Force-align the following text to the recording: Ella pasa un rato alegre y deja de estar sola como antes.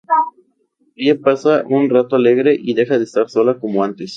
Ella 0.95 1.15
pasa 1.21 1.63
un 1.69 1.87
rato 1.91 2.15
alegre 2.15 2.55
y 2.59 2.73
deja 2.73 2.97
de 2.97 3.03
estar 3.03 3.29
sola 3.29 3.59
como 3.59 3.83
antes. 3.83 4.09